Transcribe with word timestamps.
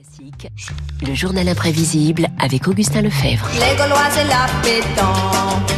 Classique, 0.00 0.48
le 1.06 1.14
journal 1.14 1.46
imprévisible 1.46 2.28
avec 2.38 2.66
Augustin 2.68 3.02
Lefebvre. 3.02 3.46
Les 3.54 3.76
Gaulois, 3.76 4.08
c'est 4.10 4.24
la 4.24 4.46
pétanque. 4.62 5.72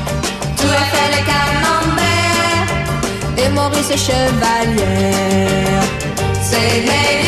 Tout 0.56 0.68
a 0.68 0.84
fait 0.92 1.10
le 1.10 1.22
camembert. 1.26 2.68
Et 3.38 3.48
Maurice 3.48 3.90
est 3.90 3.96
chevalière. 3.96 5.82
C'est 6.40 6.84
made 6.86 7.21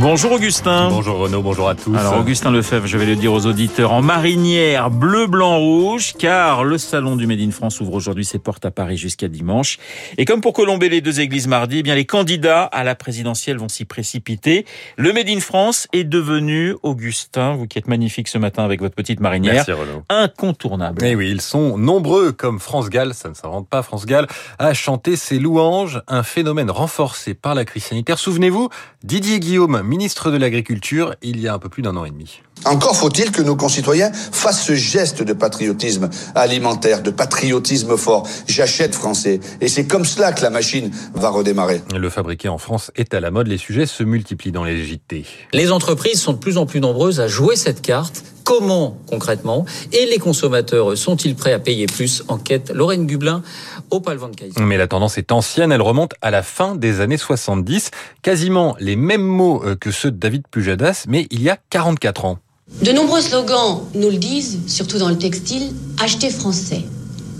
Bonjour 0.00 0.32
Augustin. 0.32 0.90
Bonjour 0.90 1.16
Renaud, 1.18 1.42
bonjour 1.42 1.68
à 1.68 1.74
tous. 1.74 1.94
Alors 1.96 2.18
Augustin 2.18 2.50
Lefebvre, 2.50 2.86
je 2.86 2.98
vais 2.98 3.06
le 3.06 3.16
dire 3.16 3.32
aux 3.32 3.46
auditeurs, 3.46 3.92
en 3.92 4.02
marinière 4.02 4.90
bleu, 4.90 5.26
blanc, 5.26 5.58
rouge, 5.58 6.12
car 6.18 6.64
le 6.64 6.76
salon 6.76 7.16
du 7.16 7.26
Made 7.26 7.40
in 7.40 7.50
France 7.50 7.80
ouvre 7.80 7.94
aujourd'hui 7.94 8.24
ses 8.24 8.38
portes 8.38 8.64
à 8.66 8.70
Paris 8.70 8.96
jusqu'à 8.98 9.28
dimanche. 9.28 9.78
Et 10.18 10.24
comme 10.24 10.40
pour 10.42 10.52
colomber 10.52 10.88
les 10.88 11.00
deux 11.00 11.20
églises 11.20 11.46
mardi, 11.48 11.78
eh 11.78 11.82
bien 11.82 11.94
les 11.94 12.04
candidats 12.04 12.64
à 12.64 12.84
la 12.84 12.94
présidentielle 12.94 13.56
vont 13.58 13.68
s'y 13.68 13.84
précipiter. 13.84 14.66
Le 14.96 15.12
Made 15.12 15.28
in 15.30 15.40
France 15.40 15.88
est 15.92 16.04
devenu, 16.04 16.74
Augustin, 16.82 17.54
vous 17.54 17.66
qui 17.66 17.78
êtes 17.78 17.88
magnifique 17.88 18.28
ce 18.28 18.38
matin 18.38 18.64
avec 18.64 18.80
votre 18.80 18.94
petite 18.94 19.20
marinière, 19.20 19.54
Merci 19.54 19.72
Renaud. 19.72 20.02
incontournable. 20.08 21.02
Eh 21.04 21.14
oui, 21.16 21.30
ils 21.30 21.40
sont 21.40 21.78
nombreux, 21.78 22.32
comme 22.32 22.60
France 22.60 22.90
Gall, 22.90 23.14
ça 23.14 23.28
ne 23.30 23.34
s'invente 23.34 23.68
pas 23.68 23.82
France 23.82 24.04
Gall, 24.04 24.26
à 24.58 24.74
chanter 24.74 25.16
ses 25.16 25.38
louanges, 25.38 26.02
un 26.06 26.22
phénomène 26.22 26.70
renforcé 26.70 27.34
par 27.34 27.54
la 27.54 27.64
crise 27.64 27.84
sanitaire. 27.84 28.18
Souvenez-vous, 28.18 28.68
Didier 29.02 29.40
Guillaume, 29.40 29.82
ministre 29.86 30.30
de 30.30 30.36
l'Agriculture, 30.36 31.14
il 31.22 31.40
y 31.40 31.48
a 31.48 31.54
un 31.54 31.58
peu 31.58 31.68
plus 31.68 31.82
d'un 31.82 31.96
an 31.96 32.04
et 32.04 32.10
demi. 32.10 32.40
Encore 32.64 32.96
faut-il 32.96 33.30
que 33.30 33.42
nos 33.42 33.54
concitoyens 33.54 34.10
fassent 34.12 34.64
ce 34.64 34.74
geste 34.74 35.22
de 35.22 35.32
patriotisme 35.32 36.10
alimentaire, 36.34 37.02
de 37.02 37.10
patriotisme 37.10 37.96
fort. 37.96 38.26
J'achète 38.48 38.94
français. 38.94 39.40
Et 39.60 39.68
c'est 39.68 39.86
comme 39.86 40.04
cela 40.04 40.32
que 40.32 40.42
la 40.42 40.50
machine 40.50 40.90
va 41.14 41.30
redémarrer. 41.30 41.82
Le 41.94 42.10
fabriqué 42.10 42.48
en 42.48 42.58
France 42.58 42.90
est 42.96 43.14
à 43.14 43.20
la 43.20 43.30
mode, 43.30 43.46
les 43.46 43.58
sujets 43.58 43.86
se 43.86 44.02
multiplient 44.02 44.52
dans 44.52 44.64
les 44.64 44.84
JT. 44.84 45.24
Les 45.52 45.70
entreprises 45.70 46.20
sont 46.20 46.32
de 46.32 46.38
plus 46.38 46.58
en 46.58 46.66
plus 46.66 46.80
nombreuses 46.80 47.20
à 47.20 47.28
jouer 47.28 47.56
cette 47.56 47.82
carte. 47.82 48.24
Comment 48.42 48.96
concrètement? 49.08 49.66
Et 49.92 50.06
les 50.06 50.18
consommateurs 50.18 50.96
sont-ils 50.96 51.34
prêts 51.34 51.52
à 51.52 51.58
payer 51.58 51.86
plus? 51.86 52.22
Enquête 52.28 52.70
Lorraine 52.72 53.04
Gublin, 53.04 53.42
Opal 53.90 54.16
Van 54.16 54.30
Kaiser. 54.30 54.60
Mais 54.60 54.76
la 54.76 54.86
tendance 54.86 55.18
est 55.18 55.32
ancienne, 55.32 55.72
elle 55.72 55.82
remonte 55.82 56.14
à 56.22 56.30
la 56.30 56.42
fin 56.42 56.74
des 56.74 57.00
années 57.00 57.16
70. 57.16 57.90
Quasiment 58.22 58.76
les 58.80 58.96
mêmes 58.96 59.22
mots 59.26 59.62
euh, 59.64 59.76
que 59.76 59.90
ceux 59.90 60.10
de 60.10 60.16
David 60.16 60.44
Pujadas, 60.50 61.04
mais 61.08 61.26
il 61.30 61.42
y 61.42 61.50
a 61.50 61.58
44 61.70 62.24
ans. 62.24 62.38
De 62.82 62.92
nombreux 62.92 63.20
slogans 63.20 63.82
nous 63.94 64.10
le 64.10 64.16
disent, 64.16 64.60
surtout 64.66 64.98
dans 64.98 65.08
le 65.08 65.18
textile, 65.18 65.72
acheter 66.02 66.30
français. 66.30 66.82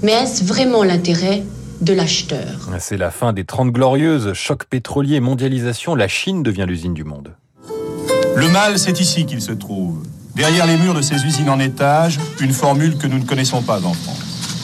Mais 0.03 0.13
est-ce 0.13 0.45
vraiment 0.45 0.85
l'intérêt 0.85 1.43
de 1.81 1.93
l'acheteur? 1.93 2.69
C'est 2.79 2.97
la 2.97 3.11
fin 3.11 3.33
des 3.33 3.45
30 3.45 3.73
glorieuses, 3.73 4.33
choc 4.35 4.65
pétrolier, 4.65 5.21
mondialisation, 5.21 5.95
la 5.95 6.09
Chine 6.09 6.43
devient 6.43 6.65
l'usine 6.67 6.95
du 6.95 7.05
monde. 7.05 7.35
Le 8.37 8.49
mal, 8.49 8.79
c'est 8.79 9.01
ici 9.01 9.27
qu'il 9.27 9.41
se 9.41 9.53
trouve. 9.53 10.03
Derrière 10.35 10.67
les 10.67 10.77
murs 10.77 10.95
de 10.95 11.01
ces 11.01 11.25
usines 11.25 11.49
en 11.49 11.59
étage, 11.59 12.21
une 12.41 12.53
formule 12.53 12.99
que 12.99 13.07
nous 13.07 13.19
ne 13.19 13.25
connaissons 13.25 13.63
pas 13.63 13.79
en 13.79 13.95
France. 13.95 14.16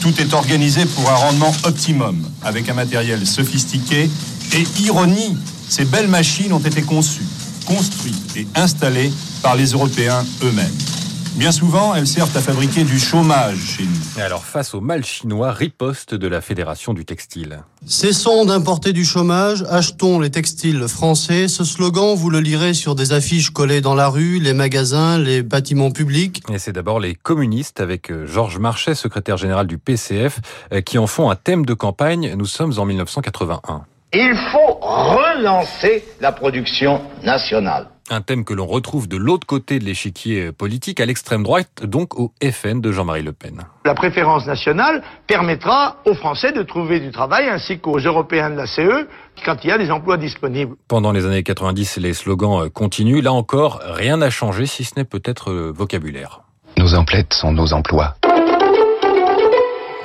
Tout 0.03 0.19
est 0.19 0.33
organisé 0.33 0.85
pour 0.85 1.09
un 1.09 1.15
rendement 1.15 1.53
optimum, 1.63 2.21
avec 2.41 2.67
un 2.67 2.73
matériel 2.73 3.25
sophistiqué. 3.25 4.09
Et 4.51 4.81
ironie, 4.81 5.37
ces 5.69 5.85
belles 5.85 6.09
machines 6.09 6.51
ont 6.51 6.59
été 6.59 6.81
conçues, 6.81 7.25
construites 7.65 8.35
et 8.35 8.45
installées 8.53 9.13
par 9.41 9.55
les 9.55 9.67
Européens 9.67 10.25
eux-mêmes. 10.43 10.92
Bien 11.35 11.51
souvent, 11.51 11.95
elles 11.95 12.05
servent 12.05 12.37
à 12.37 12.41
fabriquer 12.41 12.83
du 12.83 12.99
chômage 12.99 13.57
chez 13.57 13.83
nous. 13.83 14.19
Et 14.19 14.21
alors, 14.21 14.45
face 14.45 14.75
au 14.75 14.81
mal 14.81 15.03
chinois, 15.03 15.51
riposte 15.51 16.13
de 16.13 16.27
la 16.27 16.41
Fédération 16.41 16.93
du 16.93 17.05
textile. 17.05 17.63
Cessons 17.87 18.45
d'importer 18.45 18.93
du 18.93 19.03
chômage, 19.03 19.65
achetons 19.67 20.19
les 20.19 20.29
textiles 20.29 20.87
français. 20.87 21.47
Ce 21.47 21.63
slogan, 21.63 22.13
vous 22.15 22.29
le 22.29 22.39
lirez 22.39 22.75
sur 22.75 22.93
des 22.93 23.13
affiches 23.13 23.49
collées 23.49 23.81
dans 23.81 23.95
la 23.95 24.09
rue, 24.09 24.39
les 24.39 24.53
magasins, 24.53 25.17
les 25.17 25.41
bâtiments 25.41 25.89
publics. 25.89 26.43
Et 26.53 26.59
c'est 26.59 26.71
d'abord 26.71 26.99
les 26.99 27.15
communistes, 27.15 27.81
avec 27.81 28.11
euh, 28.11 28.27
Georges 28.27 28.59
Marchais, 28.59 28.93
secrétaire 28.93 29.37
général 29.37 29.65
du 29.65 29.79
PCF, 29.79 30.39
euh, 30.71 30.81
qui 30.81 30.99
en 30.99 31.07
font 31.07 31.31
un 31.31 31.35
thème 31.35 31.65
de 31.65 31.73
campagne. 31.73 32.35
Nous 32.37 32.45
sommes 32.45 32.73
en 32.77 32.85
1981. 32.85 33.85
Il 34.13 34.35
faut 34.51 34.77
relancer 34.79 36.05
la 36.21 36.31
production 36.31 37.01
nationale. 37.23 37.87
Un 38.09 38.21
thème 38.21 38.43
que 38.43 38.53
l'on 38.53 38.65
retrouve 38.65 39.07
de 39.07 39.15
l'autre 39.17 39.47
côté 39.47 39.79
de 39.79 39.85
l'échiquier 39.85 40.51
politique, 40.51 40.99
à 40.99 41.05
l'extrême 41.05 41.43
droite, 41.43 41.83
donc 41.83 42.19
au 42.19 42.33
FN 42.43 42.81
de 42.81 42.91
Jean-Marie 42.91 43.23
Le 43.23 43.31
Pen. 43.31 43.61
La 43.85 43.95
préférence 43.95 44.45
nationale 44.45 45.03
permettra 45.25 45.97
aux 46.05 46.13
Français 46.13 46.51
de 46.51 46.63
trouver 46.63 46.99
du 46.99 47.11
travail 47.11 47.47
ainsi 47.47 47.79
qu'aux 47.79 47.99
Européens 47.99 48.49
de 48.49 48.55
la 48.55 48.67
CE 48.67 49.07
quand 49.45 49.57
il 49.63 49.67
y 49.67 49.71
a 49.71 49.77
des 49.77 49.89
emplois 49.91 50.17
disponibles. 50.17 50.75
Pendant 50.87 51.11
les 51.11 51.25
années 51.25 51.43
90, 51.43 51.97
les 51.97 52.13
slogans 52.13 52.65
euh, 52.65 52.69
continuent. 52.69 53.21
Là 53.21 53.33
encore, 53.33 53.79
rien 53.83 54.17
n'a 54.17 54.29
changé, 54.29 54.65
si 54.65 54.83
ce 54.83 54.93
n'est 54.97 55.05
peut-être 55.05 55.51
le 55.51 55.71
vocabulaire. 55.71 56.41
Nos 56.77 56.95
emplettes 56.95 57.33
sont 57.33 57.51
nos 57.51 57.73
emplois. 57.73 58.15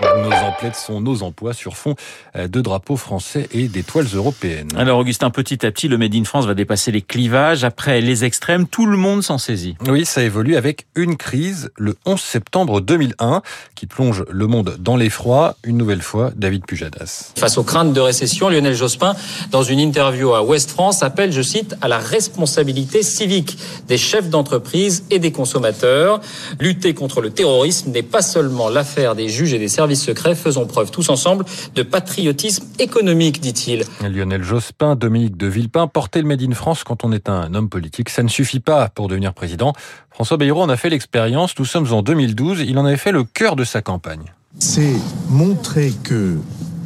Nos 0.01 0.31
emplettes 0.31 0.77
sont 0.77 1.01
nos 1.01 1.23
emplois 1.23 1.53
sur 1.53 1.77
fond 1.77 1.97
euh, 2.37 2.47
de 2.47 2.61
drapeaux 2.61 2.97
français 2.97 3.49
et 3.53 3.67
d'étoiles 3.67 4.07
européennes. 4.15 4.69
Alors 4.77 4.99
Augustin, 5.01 5.31
petit 5.31 5.67
à 5.67 5.73
petit, 5.73 5.89
le 5.89 5.99
Made 5.99 6.15
in 6.15 6.25
France 6.25 6.47
va 6.47 6.55
dépasser 6.55 6.93
les 6.93 7.03
clivages. 7.03 7.65
Après 7.65 8.01
les 8.01 8.25
extrêmes, 8.25 8.69
tout 8.69 8.87
le 8.87 8.97
monde 8.97 9.23
s'en 9.23 9.39
saisit. 9.39 9.77
Oui, 9.89 10.05
ça 10.05 10.23
évolue 10.23 10.57
avec 10.57 10.87
une 10.95 11.17
crise, 11.17 11.71
le 11.77 11.97
11 12.07 12.21
septembre 12.21 12.81
2001, 12.81 13.43
qui 13.75 13.87
plonge 13.87 14.25
le 14.31 14.47
monde 14.47 14.77
dans 14.79 14.97
l'effroi. 14.97 15.57
Une 15.65 15.77
nouvelle 15.77 16.03
fois, 16.03 16.31
David 16.37 16.65
Pujadas. 16.65 17.33
Face 17.37 17.59
aux 17.59 17.65
craintes 17.65 17.93
de 17.93 18.01
récession, 18.01 18.49
Lionel 18.49 18.75
Jospin, 18.75 19.17
dans 19.51 19.65
une 19.65 19.81
interview 19.81 20.33
à 20.33 20.45
Ouest 20.45 20.71
France, 20.71 21.03
appelle, 21.03 21.33
je 21.33 21.43
cite, 21.43 21.75
à 21.81 21.89
la 21.89 21.99
responsabilité 21.99 23.03
civique 23.03 23.59
des 23.89 23.99
chefs 23.99 24.29
d'entreprise 24.31 25.05
et 25.11 25.19
des 25.19 25.33
consommateurs. 25.33 26.21
Lutter 26.61 26.95
contre 26.95 27.21
le 27.21 27.31
terrorisme 27.31 27.91
n'est 27.91 28.03
pas 28.03 28.23
seulement 28.23 28.69
l'affaire 28.69 29.17
des 29.17 29.29
juges 29.29 29.53
et 29.53 29.59
des 29.59 29.69
services 29.69 29.88
secrets. 29.97 30.35
Faisons 30.35 30.67
preuve 30.67 30.91
tous 30.91 31.09
ensemble 31.11 31.45
de 31.75 31.83
patriotisme 31.83 32.65
économique, 32.79 33.41
dit-il. 33.41 33.85
Lionel 34.03 34.43
Jospin, 34.43 34.97
Dominique 34.97 35.37
de 35.37 35.47
Villepin, 35.47 35.87
porter 35.87 36.23
le 36.23 36.29
Made 36.29 36.43
in 36.43 36.53
France 36.53 36.85
quand 36.85 37.05
on 37.05 37.13
est 37.13 37.29
un 37.29 37.55
homme 37.55 37.69
politique, 37.69 38.09
ça 38.09 38.23
ne 38.23 38.29
suffit 38.29 38.61
pas 38.61 38.89
pour 38.89 39.09
devenir 39.09 39.35
président. 39.35 39.73
François 40.11 40.37
Bayrou 40.37 40.61
en 40.61 40.69
a 40.69 40.77
fait 40.77 40.91
l'expérience. 40.91 41.59
Nous 41.59 41.65
sommes 41.65 41.93
en 41.93 42.03
2012. 42.03 42.61
Il 42.67 42.79
en 42.79 42.85
avait 42.85 42.97
fait 42.97 43.13
le 43.13 43.25
cœur 43.25 43.57
de 43.57 43.65
sa 43.65 43.83
campagne. 43.83 44.33
C'est 44.59 44.95
montrer 45.29 45.93
que 46.03 46.37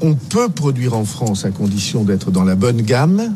on 0.03 0.15
peut 0.15 0.49
produire 0.49 0.95
en 0.95 1.05
France 1.05 1.45
à 1.45 1.51
condition 1.51 2.03
d'être 2.03 2.31
dans 2.31 2.45
la 2.45 2.57
bonne 2.57 2.83
gamme, 2.83 3.35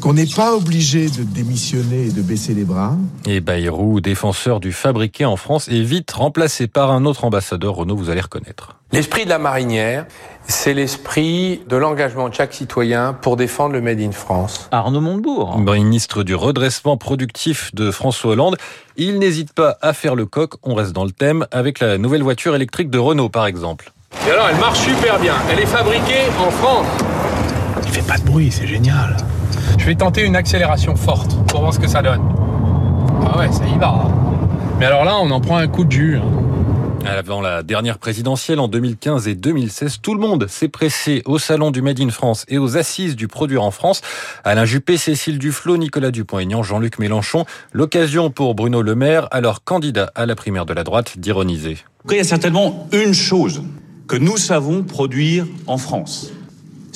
qu'on 0.00 0.12
n'est 0.12 0.26
pas 0.26 0.54
obligé 0.54 1.08
de 1.08 1.22
démissionner 1.22 2.06
et 2.06 2.10
de 2.10 2.22
baisser 2.22 2.54
les 2.54 2.64
bras. 2.64 2.96
Et 3.26 3.40
Bayrou, 3.40 4.00
défenseur 4.00 4.60
du 4.60 4.72
fabriqué 4.72 5.24
en 5.24 5.36
France, 5.36 5.68
est 5.68 5.82
vite 5.82 6.10
remplacé 6.12 6.66
par 6.66 6.90
un 6.90 7.04
autre 7.04 7.24
ambassadeur, 7.24 7.74
Renaud, 7.74 7.96
vous 7.96 8.10
allez 8.10 8.20
reconnaître. 8.20 8.76
L'esprit 8.92 9.24
de 9.24 9.30
la 9.30 9.38
marinière, 9.38 10.06
c'est 10.46 10.72
l'esprit 10.72 11.60
de 11.68 11.76
l'engagement 11.76 12.28
de 12.28 12.34
chaque 12.34 12.54
citoyen 12.54 13.12
pour 13.12 13.36
défendre 13.36 13.74
le 13.74 13.82
Made 13.82 14.00
in 14.00 14.12
France. 14.12 14.68
Arnaud 14.70 15.00
Montebourg. 15.00 15.58
Ministre 15.58 16.22
du 16.22 16.34
redressement 16.34 16.96
productif 16.96 17.74
de 17.74 17.90
François 17.90 18.32
Hollande, 18.32 18.56
il 18.96 19.18
n'hésite 19.18 19.52
pas 19.52 19.76
à 19.82 19.92
faire 19.92 20.14
le 20.14 20.26
coq, 20.26 20.54
on 20.62 20.74
reste 20.74 20.92
dans 20.92 21.04
le 21.04 21.10
thème, 21.10 21.46
avec 21.50 21.80
la 21.80 21.98
nouvelle 21.98 22.22
voiture 22.22 22.54
électrique 22.54 22.90
de 22.90 22.98
Renault 22.98 23.28
par 23.28 23.46
exemple. 23.46 23.92
Et 24.26 24.30
alors, 24.30 24.48
elle 24.48 24.58
marche 24.58 24.80
super 24.80 25.18
bien. 25.20 25.34
Elle 25.50 25.60
est 25.60 25.66
fabriquée 25.66 26.24
en 26.38 26.50
France. 26.50 26.86
Il 27.84 27.90
fait 27.90 28.06
pas 28.06 28.18
de 28.18 28.24
bruit, 28.24 28.50
c'est 28.50 28.66
génial. 28.66 29.16
Je 29.78 29.86
vais 29.86 29.94
tenter 29.94 30.24
une 30.24 30.36
accélération 30.36 30.96
forte 30.96 31.34
pour 31.48 31.60
voir 31.60 31.74
ce 31.74 31.78
que 31.78 31.88
ça 31.88 32.02
donne. 32.02 32.20
Ah 33.26 33.38
ouais, 33.38 33.50
ça 33.52 33.64
y 33.66 33.78
va. 33.78 33.88
hein. 33.88 34.10
Mais 34.78 34.86
alors 34.86 35.04
là, 35.04 35.16
on 35.20 35.30
en 35.30 35.40
prend 35.40 35.56
un 35.56 35.66
coup 35.68 35.84
de 35.84 35.92
jus. 35.92 36.16
hein. 36.18 36.22
Avant 37.06 37.40
la 37.40 37.62
dernière 37.62 37.98
présidentielle 37.98 38.60
en 38.60 38.68
2015 38.68 39.28
et 39.28 39.34
2016, 39.34 40.00
tout 40.02 40.14
le 40.14 40.20
monde 40.20 40.46
s'est 40.48 40.68
pressé 40.68 41.22
au 41.24 41.38
salon 41.38 41.70
du 41.70 41.80
Made 41.80 42.00
in 42.00 42.10
France 42.10 42.44
et 42.48 42.58
aux 42.58 42.76
assises 42.76 43.16
du 43.16 43.28
produire 43.28 43.62
en 43.62 43.70
France. 43.70 44.02
Alain 44.44 44.66
Juppé, 44.66 44.96
Cécile 44.98 45.38
Duflot, 45.38 45.78
Nicolas 45.78 46.10
Dupont-Aignan, 46.10 46.62
Jean-Luc 46.62 46.98
Mélenchon. 46.98 47.46
L'occasion 47.72 48.30
pour 48.30 48.54
Bruno 48.54 48.82
Le 48.82 48.94
Maire, 48.94 49.26
alors 49.30 49.64
candidat 49.64 50.10
à 50.16 50.26
la 50.26 50.34
primaire 50.34 50.66
de 50.66 50.74
la 50.74 50.84
droite, 50.84 51.18
d'ironiser. 51.18 51.78
Après, 52.04 52.16
il 52.16 52.18
y 52.18 52.22
a 52.22 52.24
certainement 52.24 52.88
une 52.92 53.14
chose 53.14 53.62
que 54.06 54.16
nous 54.16 54.36
savons 54.36 54.82
produire 54.82 55.46
en 55.66 55.78
France. 55.78 56.32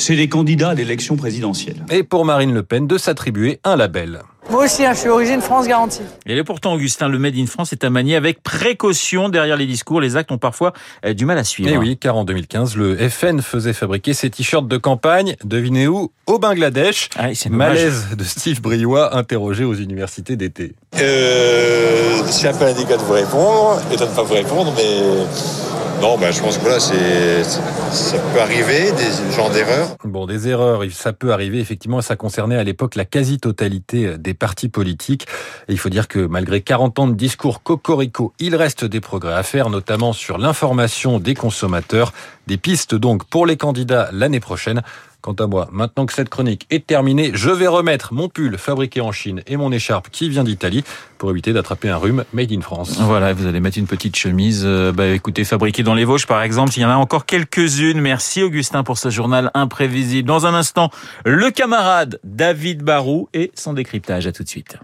C'est 0.04 0.16
les 0.16 0.28
candidats 0.28 0.70
à 0.70 0.74
l'élection 0.74 1.14
présidentielle. 1.14 1.76
Et 1.88 2.02
pour 2.02 2.24
Marine 2.24 2.52
Le 2.52 2.64
Pen, 2.64 2.88
de 2.88 2.98
s'attribuer 2.98 3.60
un 3.62 3.76
label. 3.76 4.22
Moi 4.50 4.64
aussi, 4.64 4.84
hein, 4.84 4.94
je 4.94 4.98
suis 4.98 5.08
origine 5.08 5.40
France 5.40 5.68
garantie. 5.68 6.02
Et 6.26 6.42
pourtant, 6.42 6.74
Augustin, 6.74 7.08
le 7.08 7.20
Made 7.20 7.36
in 7.36 7.46
France 7.46 7.72
est 7.72 7.84
à 7.84 7.90
manier 7.90 8.16
avec 8.16 8.42
précaution 8.42 9.28
derrière 9.28 9.56
les 9.56 9.64
discours. 9.64 10.00
Les 10.00 10.16
actes 10.16 10.32
ont 10.32 10.38
parfois 10.38 10.72
euh, 11.06 11.14
du 11.14 11.24
mal 11.24 11.38
à 11.38 11.44
suivre. 11.44 11.70
Et 11.70 11.78
oui, 11.78 11.96
car 11.96 12.16
en 12.16 12.24
2015, 12.24 12.74
le 12.74 12.96
FN 13.08 13.42
faisait 13.42 13.72
fabriquer 13.72 14.12
ses 14.12 14.28
t-shirts 14.28 14.66
de 14.66 14.76
campagne, 14.76 15.36
devinez 15.44 15.86
où? 15.86 16.10
Au 16.26 16.40
Bangladesh. 16.40 17.08
Ah 17.16 17.28
Malaise 17.48 18.16
de 18.18 18.24
Steve 18.24 18.60
Briois, 18.60 19.16
interrogé 19.16 19.62
aux 19.62 19.74
universités 19.74 20.34
d'été. 20.34 20.74
Euh, 21.00 22.22
c'est 22.26 22.48
un 22.48 22.54
peu 22.54 22.64
indélicat 22.64 22.96
de 22.96 23.02
vous 23.02 23.12
répondre 23.12 23.80
et 23.92 23.96
de 23.96 24.02
ne 24.02 24.08
pas 24.08 24.24
vous 24.24 24.34
répondre, 24.34 24.74
mais 24.76 25.71
Non, 26.02 26.18
bah, 26.18 26.32
je 26.32 26.40
pense 26.40 26.58
que 26.58 26.62
voilà, 26.62 26.80
c'est, 26.80 27.44
ça 27.44 28.18
peut 28.18 28.40
arriver, 28.40 28.90
des 28.90 29.32
genres 29.36 29.50
d'erreurs. 29.50 29.96
Bon, 30.02 30.26
des 30.26 30.48
erreurs, 30.48 30.82
ça 30.90 31.12
peut 31.12 31.32
arriver, 31.32 31.60
effectivement, 31.60 32.00
ça 32.00 32.16
concernait 32.16 32.56
à 32.56 32.64
l'époque 32.64 32.96
la 32.96 33.04
quasi-totalité 33.04 34.18
des 34.18 34.34
partis 34.34 34.68
politiques. 34.68 35.28
Il 35.68 35.78
faut 35.78 35.90
dire 35.90 36.08
que 36.08 36.18
malgré 36.18 36.60
40 36.60 36.98
ans 36.98 37.06
de 37.06 37.14
discours 37.14 37.62
cocorico, 37.62 38.32
il 38.40 38.56
reste 38.56 38.84
des 38.84 39.00
progrès 39.00 39.34
à 39.34 39.44
faire, 39.44 39.70
notamment 39.70 40.12
sur 40.12 40.38
l'information 40.38 41.20
des 41.20 41.36
consommateurs. 41.36 42.12
Des 42.48 42.56
pistes 42.56 42.96
donc 42.96 43.22
pour 43.26 43.46
les 43.46 43.56
candidats 43.56 44.08
l'année 44.10 44.40
prochaine. 44.40 44.82
Quant 45.22 45.34
à 45.34 45.46
moi, 45.46 45.68
maintenant 45.70 46.04
que 46.04 46.12
cette 46.12 46.28
chronique 46.28 46.66
est 46.70 46.84
terminée, 46.84 47.30
je 47.32 47.48
vais 47.48 47.68
remettre 47.68 48.12
mon 48.12 48.28
pull 48.28 48.58
fabriqué 48.58 49.00
en 49.00 49.12
Chine 49.12 49.40
et 49.46 49.56
mon 49.56 49.70
écharpe 49.70 50.08
qui 50.10 50.28
vient 50.28 50.42
d'Italie 50.42 50.82
pour 51.16 51.30
éviter 51.30 51.52
d'attraper 51.52 51.88
un 51.88 51.96
rhume 51.96 52.24
made 52.32 52.50
in 52.50 52.60
France. 52.60 52.98
Voilà, 52.98 53.32
vous 53.32 53.46
allez 53.46 53.60
mettre 53.60 53.78
une 53.78 53.86
petite 53.86 54.16
chemise, 54.16 54.64
euh, 54.66 54.90
bah, 54.90 55.06
écoutez, 55.06 55.44
fabriquée 55.44 55.84
dans 55.84 55.94
les 55.94 56.04
Vosges 56.04 56.26
par 56.26 56.42
exemple. 56.42 56.72
Il 56.76 56.80
y 56.80 56.84
en 56.84 56.90
a 56.90 56.96
encore 56.96 57.24
quelques-unes. 57.24 58.00
Merci 58.00 58.42
Augustin 58.42 58.82
pour 58.82 58.98
ce 58.98 59.10
journal 59.10 59.52
imprévisible. 59.54 60.26
Dans 60.26 60.44
un 60.46 60.54
instant, 60.54 60.90
le 61.24 61.52
camarade 61.52 62.18
David 62.24 62.82
Barou 62.82 63.28
et 63.32 63.52
son 63.54 63.74
décryptage. 63.74 64.26
À 64.26 64.32
tout 64.32 64.42
de 64.42 64.48
suite. 64.48 64.76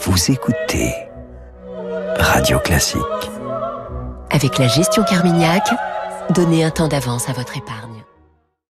Vous 0.00 0.30
écoutez 0.30 0.92
Radio 2.18 2.58
Classique. 2.58 3.00
Avec 4.30 4.58
la 4.58 4.68
gestion 4.68 5.02
Carmignac, 5.02 5.66
donnez 6.34 6.62
un 6.62 6.70
temps 6.70 6.88
d'avance 6.88 7.30
à 7.30 7.32
votre 7.32 7.56
épargne. 7.56 7.89